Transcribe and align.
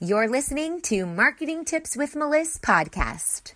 You're 0.00 0.28
listening 0.28 0.80
to 0.82 1.06
Marketing 1.06 1.64
Tips 1.64 1.96
with 1.96 2.14
Melissa 2.14 2.60
podcast. 2.60 3.54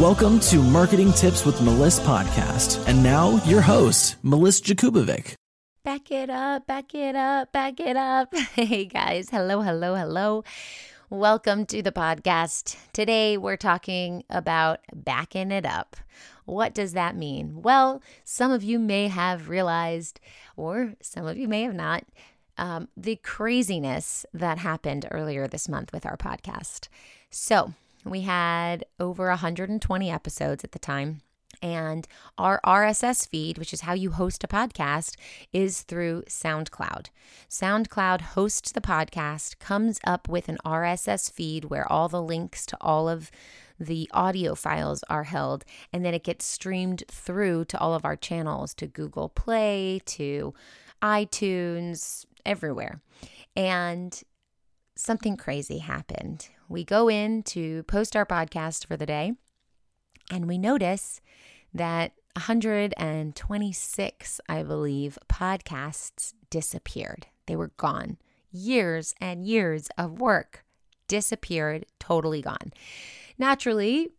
Welcome 0.00 0.40
to 0.40 0.62
Marketing 0.62 1.12
Tips 1.12 1.44
with 1.44 1.60
Melissa 1.60 2.00
podcast. 2.04 2.82
And 2.88 3.02
now 3.02 3.38
your 3.44 3.60
host, 3.60 4.16
Melissa 4.22 4.64
Jakubovic. 4.64 5.34
Back 5.84 6.10
it 6.10 6.30
up, 6.30 6.66
back 6.66 6.94
it 6.94 7.14
up, 7.14 7.52
back 7.52 7.78
it 7.78 7.98
up. 7.98 8.32
Hey 8.54 8.86
guys, 8.86 9.28
hello, 9.28 9.60
hello, 9.60 9.94
hello. 9.94 10.42
Welcome 11.10 11.66
to 11.66 11.82
the 11.82 11.92
podcast. 11.92 12.78
Today 12.94 13.36
we're 13.36 13.58
talking 13.58 14.24
about 14.30 14.80
backing 14.94 15.50
it 15.50 15.66
up. 15.66 15.96
What 16.44 16.74
does 16.74 16.92
that 16.92 17.16
mean? 17.16 17.62
Well, 17.62 18.02
some 18.24 18.50
of 18.50 18.62
you 18.62 18.78
may 18.78 19.08
have 19.08 19.48
realized, 19.48 20.20
or 20.56 20.94
some 21.00 21.26
of 21.26 21.36
you 21.36 21.48
may 21.48 21.62
have 21.62 21.74
not, 21.74 22.04
um, 22.58 22.88
the 22.96 23.16
craziness 23.16 24.24
that 24.32 24.58
happened 24.58 25.06
earlier 25.10 25.48
this 25.48 25.68
month 25.68 25.92
with 25.92 26.06
our 26.06 26.16
podcast. 26.16 26.88
So, 27.30 27.72
we 28.04 28.20
had 28.22 28.84
over 29.00 29.28
120 29.28 30.10
episodes 30.10 30.62
at 30.62 30.72
the 30.72 30.78
time. 30.78 31.22
And 31.64 32.06
our 32.36 32.60
RSS 32.62 33.26
feed, 33.26 33.56
which 33.56 33.72
is 33.72 33.80
how 33.80 33.94
you 33.94 34.10
host 34.10 34.44
a 34.44 34.46
podcast, 34.46 35.16
is 35.50 35.80
through 35.80 36.24
SoundCloud. 36.28 37.06
SoundCloud 37.48 38.20
hosts 38.20 38.70
the 38.70 38.82
podcast, 38.82 39.58
comes 39.60 39.98
up 40.06 40.28
with 40.28 40.50
an 40.50 40.58
RSS 40.62 41.32
feed 41.32 41.64
where 41.64 41.90
all 41.90 42.10
the 42.10 42.20
links 42.20 42.66
to 42.66 42.76
all 42.82 43.08
of 43.08 43.30
the 43.80 44.10
audio 44.12 44.54
files 44.54 45.02
are 45.08 45.24
held, 45.24 45.64
and 45.90 46.04
then 46.04 46.12
it 46.12 46.22
gets 46.22 46.44
streamed 46.44 47.02
through 47.10 47.64
to 47.64 47.78
all 47.78 47.94
of 47.94 48.04
our 48.04 48.14
channels 48.14 48.74
to 48.74 48.86
Google 48.86 49.30
Play, 49.30 50.02
to 50.04 50.52
iTunes, 51.00 52.26
everywhere. 52.44 53.00
And 53.56 54.22
something 54.96 55.38
crazy 55.38 55.78
happened. 55.78 56.50
We 56.68 56.84
go 56.84 57.08
in 57.08 57.42
to 57.44 57.84
post 57.84 58.14
our 58.14 58.26
podcast 58.26 58.86
for 58.86 58.98
the 58.98 59.06
day, 59.06 59.32
and 60.30 60.46
we 60.46 60.58
notice 60.58 61.22
that 61.74 62.12
126, 62.34 64.40
I 64.48 64.62
believe, 64.62 65.18
podcasts 65.28 66.34
disappeared. 66.50 67.26
They 67.46 67.56
were 67.56 67.72
gone. 67.76 68.18
Years 68.50 69.14
and 69.20 69.44
years 69.44 69.88
of 69.98 70.20
work 70.20 70.64
disappeared, 71.08 71.86
totally 71.98 72.42
gone. 72.42 72.72
Naturally, 73.38 74.10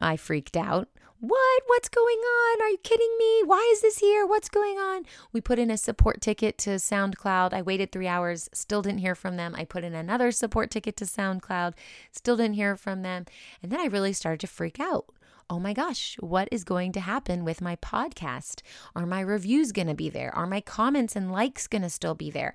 I 0.00 0.16
freaked 0.16 0.56
out. 0.56 0.88
What? 1.18 1.62
What's 1.66 1.88
going 1.88 2.18
on? 2.18 2.62
Are 2.62 2.68
you 2.68 2.78
kidding 2.82 3.10
me? 3.18 3.42
Why 3.44 3.70
is 3.72 3.80
this 3.80 3.98
here? 3.98 4.26
What's 4.26 4.50
going 4.50 4.76
on? 4.76 5.04
We 5.32 5.40
put 5.40 5.58
in 5.58 5.70
a 5.70 5.78
support 5.78 6.20
ticket 6.20 6.58
to 6.58 6.70
SoundCloud. 6.70 7.54
I 7.54 7.62
waited 7.62 7.90
three 7.90 8.06
hours, 8.06 8.50
still 8.52 8.82
didn't 8.82 8.98
hear 8.98 9.14
from 9.14 9.36
them. 9.36 9.54
I 9.56 9.64
put 9.64 9.82
in 9.82 9.94
another 9.94 10.30
support 10.30 10.70
ticket 10.70 10.96
to 10.98 11.04
SoundCloud, 11.04 11.72
still 12.12 12.36
didn't 12.36 12.56
hear 12.56 12.76
from 12.76 13.02
them. 13.02 13.24
And 13.62 13.72
then 13.72 13.80
I 13.80 13.86
really 13.86 14.12
started 14.12 14.40
to 14.40 14.46
freak 14.46 14.78
out. 14.78 15.06
Oh 15.48 15.60
my 15.60 15.72
gosh, 15.72 16.16
what 16.18 16.48
is 16.50 16.64
going 16.64 16.90
to 16.92 17.00
happen 17.00 17.44
with 17.44 17.60
my 17.60 17.76
podcast? 17.76 18.62
Are 18.96 19.06
my 19.06 19.20
reviews 19.20 19.70
going 19.70 19.86
to 19.86 19.94
be 19.94 20.10
there? 20.10 20.34
Are 20.34 20.46
my 20.46 20.60
comments 20.60 21.14
and 21.14 21.30
likes 21.30 21.68
going 21.68 21.82
to 21.82 21.90
still 21.90 22.14
be 22.14 22.30
there? 22.30 22.54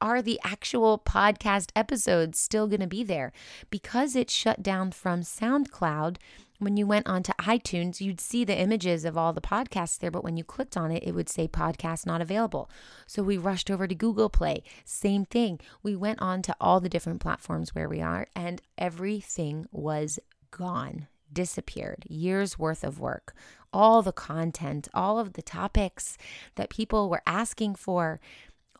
are 0.00 0.22
the 0.22 0.40
actual 0.44 0.98
podcast 0.98 1.70
episodes 1.74 2.38
still 2.38 2.66
going 2.66 2.80
to 2.80 2.86
be 2.86 3.02
there? 3.02 3.32
Because 3.70 4.16
it 4.16 4.30
shut 4.30 4.62
down 4.62 4.92
from 4.92 5.22
SoundCloud, 5.22 6.16
when 6.58 6.76
you 6.78 6.86
went 6.86 7.06
onto 7.06 7.32
iTunes, 7.34 8.00
you'd 8.00 8.20
see 8.20 8.42
the 8.44 8.58
images 8.58 9.04
of 9.04 9.16
all 9.16 9.34
the 9.34 9.42
podcasts 9.42 9.98
there, 9.98 10.10
but 10.10 10.24
when 10.24 10.38
you 10.38 10.44
clicked 10.44 10.76
on 10.76 10.90
it, 10.90 11.02
it 11.02 11.12
would 11.12 11.28
say 11.28 11.46
podcast 11.46 12.06
not 12.06 12.22
available. 12.22 12.70
So 13.06 13.22
we 13.22 13.36
rushed 13.36 13.70
over 13.70 13.86
to 13.86 13.94
Google 13.94 14.30
Play. 14.30 14.62
Same 14.84 15.26
thing. 15.26 15.60
We 15.82 15.94
went 15.94 16.22
on 16.22 16.40
to 16.42 16.56
all 16.58 16.80
the 16.80 16.88
different 16.88 17.20
platforms 17.20 17.74
where 17.74 17.88
we 17.90 18.00
are, 18.00 18.28
and 18.34 18.62
everything 18.78 19.66
was 19.70 20.18
gone, 20.50 21.08
disappeared. 21.32 22.04
Years 22.08 22.58
worth 22.58 22.84
of 22.84 23.00
work. 23.00 23.34
All 23.72 24.02
the 24.02 24.12
content, 24.12 24.88
all 24.94 25.18
of 25.18 25.34
the 25.34 25.42
topics 25.42 26.16
that 26.54 26.70
people 26.70 27.10
were 27.10 27.22
asking 27.26 27.74
for, 27.74 28.20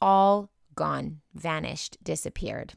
all 0.00 0.50
gone, 0.74 1.20
vanished, 1.34 1.98
disappeared. 2.02 2.74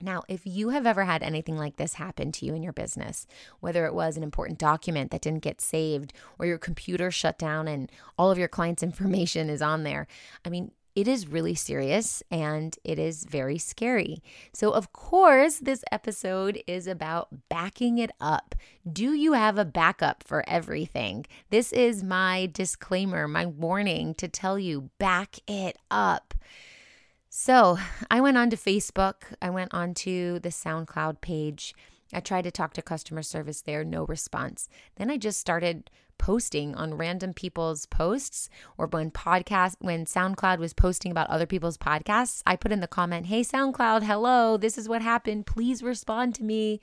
Now, 0.00 0.22
if 0.28 0.42
you 0.44 0.70
have 0.70 0.86
ever 0.86 1.04
had 1.04 1.22
anything 1.22 1.56
like 1.56 1.76
this 1.76 1.94
happen 1.94 2.32
to 2.32 2.44
you 2.44 2.54
in 2.54 2.62
your 2.62 2.72
business, 2.72 3.26
whether 3.60 3.86
it 3.86 3.94
was 3.94 4.16
an 4.16 4.22
important 4.22 4.58
document 4.58 5.10
that 5.10 5.22
didn't 5.22 5.42
get 5.42 5.60
saved 5.60 6.12
or 6.38 6.46
your 6.46 6.58
computer 6.58 7.10
shut 7.10 7.38
down 7.38 7.68
and 7.68 7.90
all 8.18 8.30
of 8.30 8.38
your 8.38 8.48
clients' 8.48 8.82
information 8.82 9.48
is 9.48 9.62
on 9.62 9.84
there, 9.84 10.06
I 10.44 10.50
mean, 10.50 10.72
it 10.94 11.08
is 11.08 11.26
really 11.26 11.54
serious 11.54 12.22
and 12.30 12.76
it 12.84 12.98
is 12.98 13.24
very 13.24 13.58
scary. 13.58 14.22
So, 14.52 14.70
of 14.70 14.92
course, 14.92 15.58
this 15.58 15.84
episode 15.90 16.62
is 16.66 16.86
about 16.86 17.28
backing 17.48 17.98
it 17.98 18.12
up. 18.20 18.54
Do 18.90 19.12
you 19.12 19.32
have 19.32 19.58
a 19.58 19.64
backup 19.64 20.22
for 20.22 20.44
everything? 20.48 21.26
This 21.50 21.72
is 21.72 22.04
my 22.04 22.48
disclaimer, 22.52 23.26
my 23.26 23.46
warning 23.46 24.14
to 24.14 24.28
tell 24.28 24.58
you 24.58 24.90
back 24.98 25.38
it 25.48 25.76
up. 25.90 26.34
So 27.36 27.78
I 28.12 28.20
went 28.20 28.38
on 28.38 28.48
to 28.50 28.56
Facebook, 28.56 29.34
I 29.42 29.50
went 29.50 29.74
onto 29.74 30.38
the 30.38 30.50
SoundCloud 30.50 31.20
page. 31.20 31.74
I 32.12 32.20
tried 32.20 32.42
to 32.42 32.52
talk 32.52 32.74
to 32.74 32.82
customer 32.82 33.24
service 33.24 33.60
there, 33.60 33.82
no 33.82 34.04
response. 34.06 34.68
Then 34.94 35.10
I 35.10 35.16
just 35.16 35.40
started 35.40 35.90
posting 36.18 36.74
on 36.74 36.94
random 36.94 37.34
people's 37.34 37.86
posts 37.86 38.48
or 38.78 38.86
when 38.86 39.10
podcast 39.10 39.76
when 39.80 40.04
SoundCloud 40.04 40.58
was 40.58 40.72
posting 40.72 41.10
about 41.10 41.30
other 41.30 41.46
people's 41.46 41.78
podcasts, 41.78 42.42
I 42.46 42.56
put 42.56 42.72
in 42.72 42.80
the 42.80 42.86
comment, 42.86 43.26
"Hey 43.26 43.42
SoundCloud, 43.42 44.04
hello, 44.04 44.56
this 44.56 44.78
is 44.78 44.88
what 44.88 45.02
happened. 45.02 45.46
Please 45.46 45.82
respond 45.82 46.34
to 46.36 46.44
me." 46.44 46.80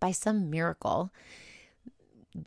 By 0.00 0.12
some 0.12 0.50
miracle, 0.50 1.12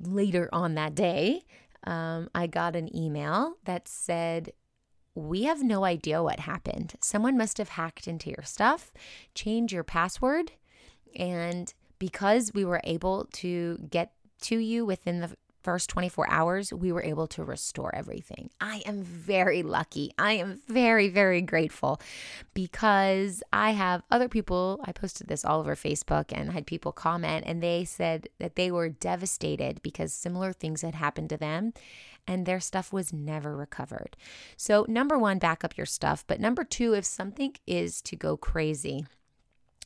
later 0.01 0.49
on 0.51 0.75
that 0.75 0.95
day, 0.95 1.43
um, 1.83 2.29
I 2.33 2.47
got 2.47 2.75
an 2.75 2.95
email 2.95 3.57
that 3.65 3.87
said 3.87 4.51
we 5.13 5.43
have 5.43 5.63
no 5.63 5.85
idea 5.85 6.21
what 6.21 6.41
happened. 6.41 6.95
Someone 7.01 7.37
must 7.37 7.57
have 7.57 7.69
hacked 7.69 8.07
into 8.07 8.29
your 8.29 8.43
stuff, 8.43 8.91
change 9.33 9.71
your 9.71 9.83
password, 9.83 10.51
and 11.15 11.73
because 11.99 12.53
we 12.53 12.65
were 12.65 12.81
able 12.83 13.25
to 13.31 13.77
get 13.89 14.11
to 14.41 14.57
you 14.57 14.85
within 14.85 15.21
the 15.21 15.35
first 15.65 15.89
24 15.89 16.29
hours, 16.29 16.71
we 16.71 16.91
were 16.91 17.01
able 17.01 17.25
to 17.25 17.43
restore 17.43 17.93
everything. 17.95 18.51
I 18.61 18.83
am 18.85 19.01
very 19.01 19.63
lucky. 19.63 20.11
I 20.17 20.33
am 20.33 20.61
very, 20.67 21.09
very 21.09 21.41
grateful 21.41 21.99
because 22.53 23.41
I 23.51 23.71
have 23.71 24.03
other 24.11 24.29
people. 24.29 24.79
I 24.85 24.91
posted 24.91 25.27
this 25.27 25.43
all 25.43 25.59
over 25.59 25.75
Facebook 25.75 26.25
and 26.31 26.51
had 26.51 26.67
people 26.67 26.91
comment, 26.91 27.45
and 27.47 27.63
they 27.63 27.83
said 27.83 28.29
that 28.39 28.55
they 28.55 28.69
were 28.69 28.89
devastated 28.89 29.81
because 29.81 30.13
similar 30.13 30.53
things 30.53 30.83
had 30.83 30.93
happened 30.93 31.29
to 31.31 31.37
them 31.37 31.73
and 32.27 32.45
their 32.45 32.59
stuff 32.59 32.91
was 32.93 33.13
never 33.13 33.55
recovered. 33.55 34.15
So, 34.57 34.85
number 34.87 35.17
one, 35.17 35.37
back 35.39 35.63
up 35.63 35.77
your 35.77 35.85
stuff. 35.85 36.23
But 36.27 36.39
number 36.39 36.63
two, 36.63 36.93
if 36.93 37.05
something 37.05 37.53
is 37.67 38.01
to 38.03 38.15
go 38.15 38.35
crazy, 38.37 39.05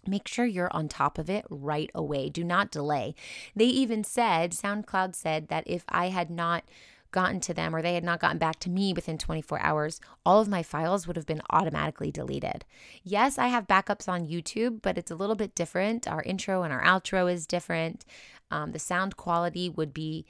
make 0.08 0.28
sure 0.28 0.46
you're 0.46 0.74
on 0.74 0.88
top 0.88 1.18
of 1.18 1.30
it 1.30 1.46
right 1.50 1.90
away. 1.94 2.30
Do 2.30 2.44
not 2.44 2.72
delay. 2.72 3.16
They 3.56 3.66
even 3.66 4.04
said, 4.04 4.52
SoundCloud 4.52 5.16
said 5.16 5.48
that 5.50 5.64
if 5.68 5.84
I 5.90 6.10
had 6.10 6.30
not 6.30 6.64
gotten 7.12 7.40
to 7.40 7.54
them 7.54 7.76
or 7.76 7.82
they 7.82 7.96
had 7.96 8.04
not 8.04 8.20
gotten 8.20 8.38
back 8.38 8.60
to 8.60 8.70
me 8.70 8.94
within 8.94 9.18
24 9.18 9.60
hours, 9.62 10.00
all 10.26 10.40
of 10.40 10.48
my 10.48 10.62
files 10.62 11.08
would 11.08 11.16
have 11.16 11.26
been 11.26 11.42
automatically 11.50 12.12
deleted. 12.12 12.66
Yes, 13.04 13.38
I 13.38 13.48
have 13.48 13.68
backups 13.68 14.08
on 14.08 14.28
YouTube, 14.28 14.82
but 14.82 14.98
it's 14.98 15.12
a 15.12 15.16
little 15.16 15.36
bit 15.36 15.56
different. 15.56 16.08
Our 16.08 16.22
intro 16.24 16.64
and 16.64 16.72
our 16.72 16.84
outro 16.84 17.32
is 17.32 17.48
different. 17.48 18.06
Um, 18.52 18.72
the 18.72 18.80
sound 18.80 19.18
quality 19.18 19.70
would 19.70 19.94
be 19.94 20.26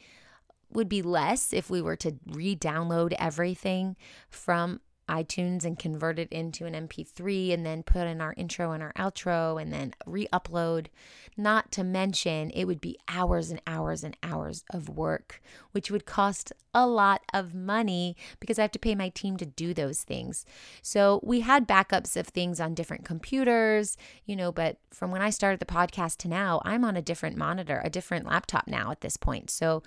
would 0.72 0.90
be 0.90 1.02
less 1.02 1.52
if 1.52 1.72
we 1.72 1.81
were 1.81 1.96
to 1.96 2.13
re-download 2.28 3.16
everything 3.18 3.96
from 4.29 4.79
iTunes 5.09 5.66
and 5.66 5.78
convert 5.78 6.20
it 6.20 6.32
into 6.32 6.66
an 6.66 6.73
MP3 6.73 7.53
and 7.53 7.66
then 7.66 7.84
put 7.84 8.08
in 8.08 8.22
our 8.22 8.34
intro 8.38 8.72
and 8.72 8.84
our 8.84 8.94
outro 8.94 9.61
and 9.61 9.73
then 9.73 9.94
re 10.06 10.28
upload. 10.32 10.88
Not 11.35 11.72
to 11.73 11.84
mention, 11.84 12.52
it 12.52 12.66
would 12.66 12.82
be 12.82 12.97
hours 13.08 13.50
and 13.50 13.61
hours 13.66 14.03
and 14.03 14.16
hours 14.22 14.64
of 14.72 14.90
work, 14.90 15.41
which 15.72 15.90
would 15.90 16.06
cost 16.06 16.53
a 16.73 16.85
lot 16.85 17.22
of 17.34 17.56
money 17.56 18.16
because 18.40 18.59
I 18.59 18.64
have 18.64 18.72
to 18.73 18.79
pay 18.79 18.94
my 18.94 19.09
team 19.09 19.38
to 19.38 19.46
do 19.46 19.73
those 19.73 20.03
things. 20.03 20.46
So 20.82 21.20
we 21.23 21.40
had 21.40 21.67
backups 21.67 22.16
of 22.16 22.28
things 22.28 22.59
on 22.59 22.73
different 22.76 23.05
computers, 23.05 23.97
you 24.26 24.35
know, 24.35 24.52
but 24.52 24.78
from 24.91 25.12
when 25.12 25.22
I 25.22 25.29
started 25.29 25.59
the 25.59 25.66
podcast 25.66 26.17
to 26.17 26.28
now, 26.28 26.62
I'm 26.66 26.84
on 26.84 26.96
a 26.96 27.02
different 27.02 27.38
monitor, 27.38 27.82
a 27.84 27.90
different 27.90 28.26
laptop 28.26 28.67
now 28.67 28.91
at 28.91 29.02
this 29.02 29.17
point. 29.17 29.50
So 29.50 29.82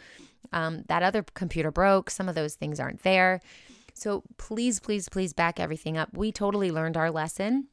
um, 0.52 0.84
that 0.88 1.02
other 1.02 1.22
computer 1.34 1.70
broke, 1.70 2.10
some 2.10 2.28
of 2.28 2.34
those 2.34 2.54
things 2.54 2.80
aren't 2.80 3.02
there. 3.02 3.40
So 3.94 4.24
please, 4.36 4.80
please, 4.80 5.08
please 5.08 5.32
back 5.32 5.60
everything 5.60 5.96
up. 5.96 6.16
We 6.16 6.32
totally 6.32 6.70
learned 6.70 6.96
our 6.96 7.10
lesson. 7.10 7.68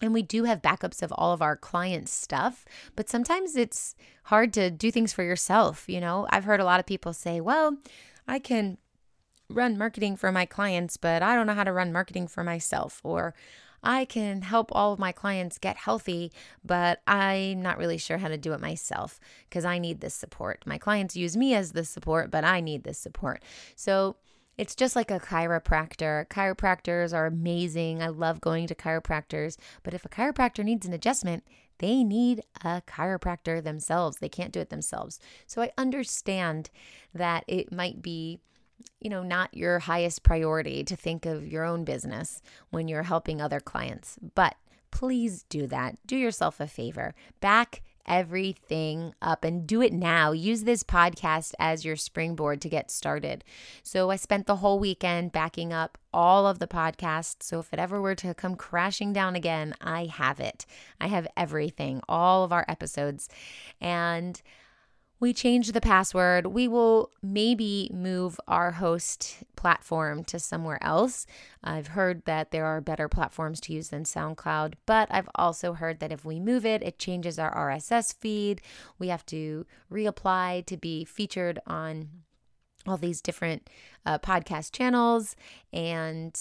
And 0.00 0.12
we 0.12 0.22
do 0.22 0.44
have 0.44 0.60
backups 0.60 1.02
of 1.02 1.12
all 1.12 1.32
of 1.32 1.40
our 1.40 1.56
clients' 1.56 2.12
stuff, 2.12 2.64
but 2.96 3.08
sometimes 3.08 3.54
it's 3.54 3.94
hard 4.24 4.52
to 4.54 4.68
do 4.68 4.90
things 4.90 5.12
for 5.12 5.22
yourself. 5.22 5.84
You 5.88 6.00
know, 6.00 6.26
I've 6.30 6.44
heard 6.44 6.58
a 6.58 6.64
lot 6.64 6.80
of 6.80 6.86
people 6.86 7.12
say, 7.12 7.40
well, 7.40 7.78
I 8.26 8.40
can 8.40 8.78
run 9.48 9.78
marketing 9.78 10.16
for 10.16 10.32
my 10.32 10.46
clients, 10.46 10.96
but 10.96 11.22
I 11.22 11.36
don't 11.36 11.46
know 11.46 11.54
how 11.54 11.64
to 11.64 11.72
run 11.72 11.92
marketing 11.92 12.26
for 12.26 12.42
myself. 12.42 13.00
Or 13.04 13.34
I 13.84 14.04
can 14.04 14.42
help 14.42 14.70
all 14.72 14.92
of 14.92 14.98
my 14.98 15.12
clients 15.12 15.58
get 15.58 15.76
healthy, 15.76 16.32
but 16.64 17.00
I'm 17.06 17.62
not 17.62 17.78
really 17.78 17.98
sure 17.98 18.18
how 18.18 18.28
to 18.28 18.38
do 18.38 18.52
it 18.52 18.60
myself 18.60 19.20
because 19.48 19.64
I 19.64 19.78
need 19.78 20.00
this 20.00 20.14
support. 20.14 20.64
My 20.66 20.78
clients 20.78 21.16
use 21.16 21.36
me 21.36 21.54
as 21.54 21.72
the 21.72 21.84
support, 21.84 22.30
but 22.30 22.44
I 22.44 22.60
need 22.60 22.84
this 22.84 22.98
support. 22.98 23.42
So 23.76 24.16
it's 24.56 24.74
just 24.74 24.96
like 24.96 25.10
a 25.10 25.20
chiropractor. 25.20 26.26
Chiropractors 26.28 27.14
are 27.14 27.26
amazing. 27.26 28.02
I 28.02 28.08
love 28.08 28.40
going 28.40 28.66
to 28.68 28.74
chiropractors, 28.74 29.56
but 29.82 29.94
if 29.94 30.04
a 30.04 30.08
chiropractor 30.08 30.64
needs 30.64 30.86
an 30.86 30.92
adjustment, 30.92 31.44
they 31.78 32.04
need 32.04 32.42
a 32.62 32.82
chiropractor 32.86 33.62
themselves. 33.62 34.18
They 34.18 34.28
can't 34.28 34.52
do 34.52 34.60
it 34.60 34.70
themselves. 34.70 35.18
So 35.46 35.62
I 35.62 35.72
understand 35.76 36.70
that 37.12 37.44
it 37.48 37.72
might 37.72 38.00
be 38.00 38.40
you 39.00 39.10
know, 39.10 39.22
not 39.22 39.54
your 39.54 39.80
highest 39.80 40.22
priority 40.22 40.82
to 40.84 40.96
think 40.96 41.26
of 41.26 41.46
your 41.46 41.64
own 41.64 41.84
business 41.84 42.42
when 42.70 42.88
you're 42.88 43.04
helping 43.04 43.40
other 43.40 43.60
clients. 43.60 44.18
But 44.34 44.56
please 44.90 45.44
do 45.48 45.66
that. 45.68 45.98
Do 46.06 46.16
yourself 46.16 46.60
a 46.60 46.66
favor. 46.66 47.14
Back 47.40 47.82
everything 48.06 49.14
up 49.20 49.44
and 49.44 49.66
do 49.66 49.80
it 49.82 49.92
now. 49.92 50.32
Use 50.32 50.64
this 50.64 50.82
podcast 50.82 51.52
as 51.58 51.84
your 51.84 51.96
springboard 51.96 52.60
to 52.62 52.68
get 52.68 52.90
started. 52.90 53.44
So, 53.82 54.10
I 54.10 54.16
spent 54.16 54.46
the 54.46 54.56
whole 54.56 54.78
weekend 54.78 55.32
backing 55.32 55.72
up 55.72 55.98
all 56.12 56.46
of 56.46 56.58
the 56.58 56.66
podcasts. 56.66 57.42
So, 57.42 57.58
if 57.60 57.72
it 57.72 57.78
ever 57.78 58.00
were 58.00 58.14
to 58.16 58.34
come 58.34 58.56
crashing 58.56 59.12
down 59.12 59.36
again, 59.36 59.74
I 59.80 60.06
have 60.06 60.40
it. 60.40 60.66
I 61.00 61.08
have 61.08 61.26
everything, 61.36 62.00
all 62.08 62.44
of 62.44 62.52
our 62.52 62.64
episodes. 62.68 63.28
And 63.80 64.40
we 65.24 65.32
changed 65.32 65.72
the 65.72 65.80
password. 65.80 66.48
We 66.48 66.68
will 66.68 67.10
maybe 67.22 67.90
move 67.94 68.38
our 68.46 68.72
host 68.72 69.38
platform 69.56 70.22
to 70.24 70.38
somewhere 70.38 70.76
else. 70.84 71.26
I've 71.62 71.86
heard 71.86 72.26
that 72.26 72.50
there 72.50 72.66
are 72.66 72.82
better 72.82 73.08
platforms 73.08 73.58
to 73.62 73.72
use 73.72 73.88
than 73.88 74.04
SoundCloud, 74.04 74.74
but 74.84 75.08
I've 75.10 75.30
also 75.34 75.72
heard 75.72 76.00
that 76.00 76.12
if 76.12 76.26
we 76.26 76.38
move 76.38 76.66
it, 76.66 76.82
it 76.82 76.98
changes 76.98 77.38
our 77.38 77.54
RSS 77.54 78.14
feed. 78.14 78.60
We 78.98 79.08
have 79.08 79.24
to 79.26 79.64
reapply 79.90 80.66
to 80.66 80.76
be 80.76 81.06
featured 81.06 81.58
on 81.66 82.10
all 82.86 82.98
these 82.98 83.22
different 83.22 83.70
uh, 84.04 84.18
podcast 84.18 84.72
channels 84.72 85.36
and 85.72 86.38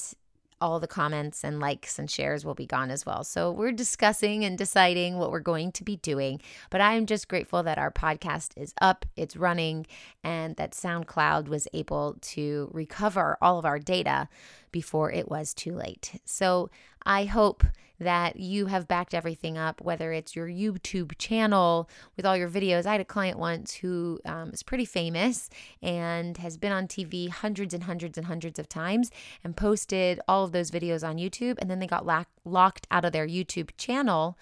all 0.62 0.80
the 0.80 0.88
comments 0.88 1.44
and 1.44 1.60
likes 1.60 2.00
and 2.00 2.10
shares 2.10 2.46
will 2.46 2.56
be 2.56 2.66
gone 2.66 2.90
as 2.90 3.06
well. 3.06 3.24
So 3.24 3.52
we're 3.52 3.72
discussing 3.72 4.46
and 4.46 4.58
deciding 4.58 5.18
what 5.18 5.32
we're 5.32 5.40
going 5.40 5.72
to 5.74 5.84
be 5.84 5.98
doing. 5.98 6.42
But 6.70 6.82
I'm 6.82 7.06
just 7.06 7.28
grateful 7.28 7.64
that 7.64 7.78
our 7.78 7.92
podcast 7.92 8.52
is 8.58 8.74
up, 8.82 9.06
it's 9.16 9.36
running, 9.36 9.86
and 10.24 10.56
that 10.56 10.72
SoundCloud 10.72 11.48
was 11.48 11.68
able 11.74 12.18
to 12.22 12.70
recover 12.74 13.38
all 13.42 13.60
of 13.60 13.66
our 13.66 13.80
data 13.80 14.30
before 14.74 15.10
it 15.10 15.30
was 15.30 15.54
too 15.54 15.74
late. 15.74 16.20
So 16.26 16.70
I 17.06 17.24
hope 17.24 17.64
that 18.00 18.38
you 18.38 18.66
have 18.66 18.88
backed 18.88 19.14
everything 19.14 19.58
up, 19.58 19.80
whether 19.80 20.12
it's 20.12 20.36
your 20.36 20.48
YouTube 20.48 21.18
channel 21.18 21.90
with 22.18 22.26
all 22.26 22.36
your 22.36 22.50
videos. 22.50 22.86
I 22.86 22.94
had 22.94 23.02
a 23.02 23.06
client 23.06 23.40
once 23.40 23.76
who 23.76 24.20
um, 24.26 24.50
is 24.50 24.64
pretty 24.64 24.84
famous 24.84 25.50
and 25.82 26.36
has 26.38 26.58
been 26.58 26.72
on 26.72 26.88
TV 26.88 27.30
hundreds 27.30 27.74
and 27.74 27.84
hundreds 27.84 28.18
and 28.18 28.28
hundreds 28.28 28.60
of 28.60 28.68
times 28.68 29.10
and 29.44 29.56
posted 29.56 30.20
all 30.28 30.44
of 30.44 30.52
those 30.52 30.72
videos 30.72 31.08
on 31.08 31.18
YouTube. 31.18 31.56
And 31.60 31.70
then 31.70 31.80
they 31.80 31.88
got 31.88 32.06
lock- 32.06 32.28
locked 32.44 32.88
out 32.92 33.06
of 33.06 33.14
their 33.14 33.28
YouTube 33.28 33.70
channel 33.78 34.38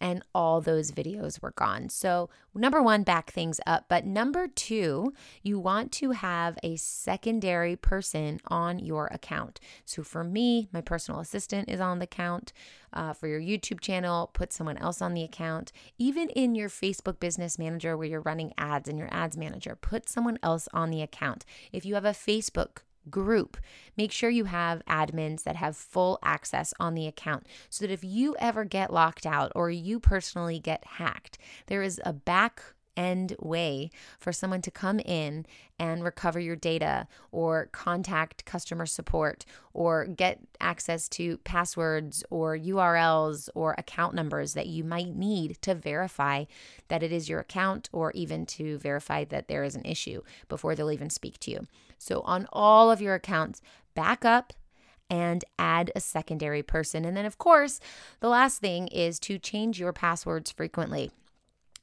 and 0.00 0.22
all 0.34 0.60
those 0.60 0.92
videos 0.92 1.42
were 1.42 1.52
gone. 1.52 1.88
So, 1.88 2.30
number 2.54 2.82
one, 2.82 3.02
back 3.02 3.30
things 3.30 3.60
up. 3.66 3.86
But 3.88 4.04
number 4.04 4.48
two, 4.48 5.12
you 5.42 5.58
want 5.58 5.92
to 5.92 6.12
have 6.12 6.58
a 6.62 6.76
secondary 6.76 7.76
person 7.76 8.40
on 8.48 8.78
your 8.78 9.06
account. 9.06 9.60
So, 9.84 10.02
for 10.02 10.24
me, 10.24 10.68
my 10.72 10.80
personal 10.80 11.20
assistant 11.20 11.68
is 11.68 11.80
on 11.80 11.98
the 11.98 12.04
account. 12.04 12.52
Uh, 12.92 13.12
for 13.12 13.28
your 13.28 13.40
YouTube 13.40 13.80
channel, 13.80 14.30
put 14.32 14.52
someone 14.52 14.78
else 14.78 15.02
on 15.02 15.12
the 15.14 15.22
account. 15.22 15.72
Even 15.98 16.30
in 16.30 16.54
your 16.54 16.70
Facebook 16.70 17.20
business 17.20 17.58
manager 17.58 17.96
where 17.96 18.06
you're 18.06 18.20
running 18.20 18.52
ads 18.56 18.88
in 18.88 18.96
your 18.96 19.08
ads 19.10 19.36
manager, 19.36 19.76
put 19.76 20.08
someone 20.08 20.38
else 20.42 20.68
on 20.72 20.90
the 20.90 21.02
account. 21.02 21.44
If 21.70 21.84
you 21.84 21.94
have 21.94 22.06
a 22.06 22.10
Facebook 22.10 22.78
group. 23.10 23.56
Make 23.96 24.12
sure 24.12 24.30
you 24.30 24.44
have 24.44 24.84
admins 24.86 25.42
that 25.44 25.56
have 25.56 25.76
full 25.76 26.18
access 26.22 26.72
on 26.78 26.94
the 26.94 27.06
account 27.06 27.46
so 27.68 27.84
that 27.84 27.92
if 27.92 28.04
you 28.04 28.36
ever 28.38 28.64
get 28.64 28.92
locked 28.92 29.26
out 29.26 29.52
or 29.54 29.70
you 29.70 30.00
personally 30.00 30.58
get 30.58 30.84
hacked, 30.84 31.38
there 31.66 31.82
is 31.82 32.00
a 32.04 32.12
back 32.12 32.62
end 32.98 33.36
way 33.38 33.90
for 34.18 34.32
someone 34.32 34.60
to 34.60 34.70
come 34.72 34.98
in 34.98 35.46
and 35.78 36.02
recover 36.02 36.40
your 36.40 36.56
data 36.56 37.06
or 37.30 37.68
contact 37.70 38.44
customer 38.44 38.84
support 38.84 39.46
or 39.72 40.04
get 40.04 40.40
access 40.60 41.08
to 41.08 41.38
passwords 41.38 42.24
or 42.28 42.58
URLs 42.58 43.48
or 43.54 43.76
account 43.78 44.14
numbers 44.14 44.54
that 44.54 44.66
you 44.66 44.82
might 44.82 45.14
need 45.14 45.56
to 45.62 45.74
verify 45.74 46.44
that 46.88 47.04
it 47.04 47.12
is 47.12 47.28
your 47.28 47.38
account 47.38 47.88
or 47.92 48.10
even 48.12 48.44
to 48.44 48.76
verify 48.78 49.24
that 49.24 49.46
there 49.46 49.62
is 49.62 49.76
an 49.76 49.84
issue 49.84 50.20
before 50.48 50.74
they'll 50.74 50.90
even 50.90 51.08
speak 51.08 51.38
to 51.38 51.52
you. 51.52 51.66
So, 51.98 52.20
on 52.22 52.46
all 52.52 52.90
of 52.90 53.02
your 53.02 53.14
accounts, 53.14 53.60
back 53.94 54.24
up 54.24 54.52
and 55.10 55.44
add 55.58 55.90
a 55.94 56.00
secondary 56.00 56.62
person. 56.62 57.04
And 57.04 57.16
then, 57.16 57.26
of 57.26 57.38
course, 57.38 57.80
the 58.20 58.28
last 58.28 58.60
thing 58.60 58.88
is 58.88 59.18
to 59.20 59.38
change 59.38 59.80
your 59.80 59.92
passwords 59.92 60.50
frequently 60.50 61.10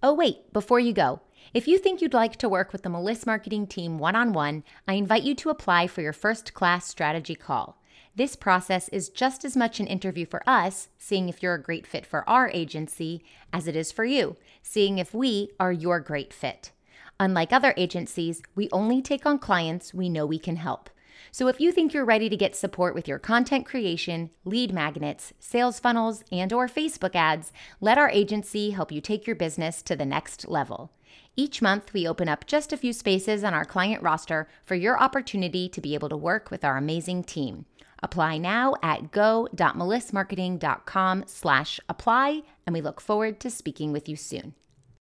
Oh, 0.02 0.14
wait, 0.14 0.54
before 0.54 0.80
you 0.80 0.94
go, 0.94 1.22
if 1.54 1.68
you 1.68 1.78
think 1.78 2.02
you'd 2.02 2.16
like 2.16 2.38
to 2.38 2.50
work 2.50 2.72
with 2.72 2.82
the 2.82 2.90
Meliss 2.90 3.28
marketing 3.28 3.68
team 3.68 4.00
one 4.00 4.16
on 4.16 4.34
one, 4.34 4.64
I 4.88 4.94
invite 4.94 5.22
you 5.22 5.36
to 5.36 5.52
apply 5.52 5.86
for 5.86 6.02
your 6.02 6.14
first 6.14 6.56
class 6.56 6.88
strategy 6.88 7.36
call. 7.36 7.80
This 8.16 8.36
process 8.36 8.90
is 8.90 9.10
just 9.10 9.46
as 9.46 9.56
much 9.56 9.80
an 9.80 9.88
interview 9.88 10.26
for 10.26 10.44
us, 10.48 10.90
seeing 10.98 11.30
if 11.30 11.42
you're 11.42 11.54
a 11.54 11.62
great 11.62 11.88
fit 11.88 12.06
for 12.06 12.28
our 12.30 12.50
agency, 12.50 13.24
as 13.54 13.68
it 13.68 13.76
is 13.76 13.92
for 13.92 14.04
you, 14.04 14.36
seeing 14.62 14.98
if 14.98 15.14
we 15.14 15.52
are 15.60 15.72
your 15.72 16.00
great 16.00 16.34
fit. 16.34 16.72
Unlike 17.20 17.54
other 17.54 17.74
agencies, 17.78 18.42
we 18.56 18.70
only 18.72 19.02
take 19.02 19.26
on 19.26 19.40
clients 19.40 19.94
we 19.94 20.10
know 20.10 20.26
we 20.26 20.40
can 20.40 20.56
help. 20.56 20.90
So 21.32 21.48
if 21.48 21.60
you 21.60 21.72
think 21.72 21.94
you're 21.94 22.06
ready 22.06 22.30
to 22.30 22.38
get 22.38 22.56
support 22.56 22.96
with 22.96 23.08
your 23.08 23.20
content 23.20 23.66
creation, 23.66 24.32
lead 24.46 24.74
magnets, 24.74 25.34
sales 25.40 25.80
funnels, 25.80 26.24
and 26.32 26.52
or 26.52 26.68
Facebook 26.68 27.16
ads, 27.16 27.52
let 27.82 27.98
our 27.98 28.10
agency 28.10 28.72
help 28.72 28.92
you 28.92 29.02
take 29.02 29.28
your 29.28 29.36
business 29.36 29.82
to 29.84 29.96
the 29.96 30.06
next 30.06 30.48
level. 30.48 30.92
Each 31.36 31.62
month, 31.62 31.94
we 31.94 32.08
open 32.08 32.28
up 32.28 32.48
just 32.48 32.74
a 32.74 32.78
few 32.78 32.94
spaces 32.94 33.44
on 33.44 33.54
our 33.54 33.66
client 33.66 34.02
roster 34.02 34.48
for 34.66 34.76
your 34.76 35.00
opportunity 35.00 35.70
to 35.70 35.82
be 35.82 35.94
able 35.94 36.10
to 36.10 36.18
work 36.18 36.50
with 36.50 36.66
our 36.66 36.78
amazing 36.78 37.24
team. 37.24 37.66
Apply 38.02 38.38
now 38.38 38.76
at 38.82 39.12
go.melissmarketing.com 39.12 41.24
slash 41.28 41.80
apply, 41.90 42.44
and 42.66 42.74
we 42.74 42.80
look 42.82 43.02
forward 43.02 43.40
to 43.42 43.50
speaking 43.50 43.92
with 43.92 44.08
you 44.10 44.16
soon. 44.16 44.54